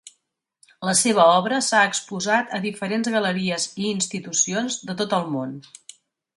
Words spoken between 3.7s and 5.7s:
i institucions de tot el món.